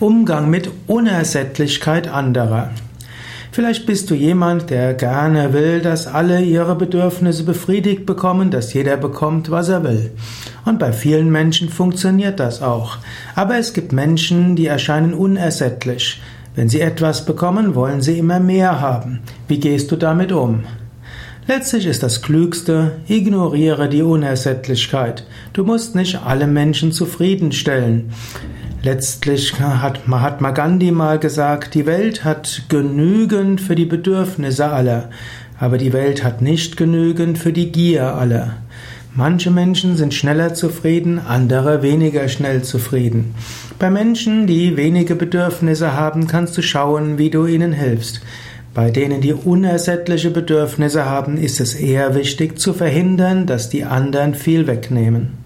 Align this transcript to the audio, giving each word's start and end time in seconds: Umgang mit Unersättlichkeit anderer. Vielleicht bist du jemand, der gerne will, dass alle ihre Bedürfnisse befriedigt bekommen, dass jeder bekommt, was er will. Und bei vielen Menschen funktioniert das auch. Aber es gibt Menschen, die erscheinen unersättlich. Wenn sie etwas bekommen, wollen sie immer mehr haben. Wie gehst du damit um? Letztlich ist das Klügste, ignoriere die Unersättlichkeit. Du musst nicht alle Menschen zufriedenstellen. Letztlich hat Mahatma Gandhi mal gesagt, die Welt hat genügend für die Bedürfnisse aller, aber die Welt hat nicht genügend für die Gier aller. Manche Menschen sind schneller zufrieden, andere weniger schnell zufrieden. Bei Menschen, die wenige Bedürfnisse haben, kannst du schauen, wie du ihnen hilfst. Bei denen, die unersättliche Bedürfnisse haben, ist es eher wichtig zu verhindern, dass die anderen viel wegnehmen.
Umgang 0.00 0.50
mit 0.50 0.70
Unersättlichkeit 0.88 2.08
anderer. 2.08 2.70
Vielleicht 3.52 3.86
bist 3.86 4.10
du 4.10 4.16
jemand, 4.16 4.68
der 4.70 4.92
gerne 4.94 5.52
will, 5.52 5.80
dass 5.80 6.08
alle 6.08 6.42
ihre 6.42 6.74
Bedürfnisse 6.74 7.44
befriedigt 7.44 8.04
bekommen, 8.04 8.50
dass 8.50 8.74
jeder 8.74 8.96
bekommt, 8.96 9.52
was 9.52 9.68
er 9.68 9.84
will. 9.84 10.10
Und 10.64 10.80
bei 10.80 10.92
vielen 10.92 11.30
Menschen 11.30 11.68
funktioniert 11.68 12.40
das 12.40 12.60
auch. 12.60 12.98
Aber 13.36 13.56
es 13.56 13.72
gibt 13.72 13.92
Menschen, 13.92 14.56
die 14.56 14.66
erscheinen 14.66 15.14
unersättlich. 15.14 16.20
Wenn 16.56 16.68
sie 16.68 16.80
etwas 16.80 17.24
bekommen, 17.24 17.76
wollen 17.76 18.02
sie 18.02 18.18
immer 18.18 18.40
mehr 18.40 18.80
haben. 18.80 19.20
Wie 19.46 19.60
gehst 19.60 19.92
du 19.92 19.96
damit 19.96 20.32
um? 20.32 20.64
Letztlich 21.46 21.86
ist 21.86 22.02
das 22.02 22.20
Klügste, 22.20 22.96
ignoriere 23.06 23.88
die 23.88 24.02
Unersättlichkeit. 24.02 25.24
Du 25.52 25.62
musst 25.62 25.94
nicht 25.94 26.18
alle 26.24 26.48
Menschen 26.48 26.90
zufriedenstellen. 26.90 28.10
Letztlich 28.84 29.58
hat 29.58 30.08
Mahatma 30.08 30.50
Gandhi 30.50 30.90
mal 30.90 31.18
gesagt, 31.18 31.72
die 31.72 31.86
Welt 31.86 32.22
hat 32.22 32.64
genügend 32.68 33.62
für 33.62 33.76
die 33.76 33.86
Bedürfnisse 33.86 34.66
aller, 34.66 35.08
aber 35.58 35.78
die 35.78 35.94
Welt 35.94 36.22
hat 36.22 36.42
nicht 36.42 36.76
genügend 36.76 37.38
für 37.38 37.54
die 37.54 37.72
Gier 37.72 38.12
aller. 38.14 38.56
Manche 39.14 39.50
Menschen 39.50 39.96
sind 39.96 40.12
schneller 40.12 40.52
zufrieden, 40.52 41.18
andere 41.18 41.80
weniger 41.80 42.28
schnell 42.28 42.60
zufrieden. 42.60 43.34
Bei 43.78 43.88
Menschen, 43.88 44.46
die 44.46 44.76
wenige 44.76 45.14
Bedürfnisse 45.14 45.94
haben, 45.94 46.26
kannst 46.26 46.58
du 46.58 46.60
schauen, 46.60 47.16
wie 47.16 47.30
du 47.30 47.46
ihnen 47.46 47.72
hilfst. 47.72 48.20
Bei 48.74 48.90
denen, 48.90 49.22
die 49.22 49.32
unersättliche 49.32 50.30
Bedürfnisse 50.30 51.06
haben, 51.06 51.38
ist 51.38 51.58
es 51.58 51.74
eher 51.74 52.14
wichtig 52.14 52.58
zu 52.58 52.74
verhindern, 52.74 53.46
dass 53.46 53.70
die 53.70 53.84
anderen 53.84 54.34
viel 54.34 54.66
wegnehmen. 54.66 55.43